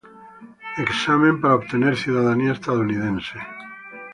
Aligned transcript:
Examen 0.79 1.39
para 1.41 1.53
obtener 1.53 1.95
ciudadanía 1.95 2.53
estadounidense 2.53 3.37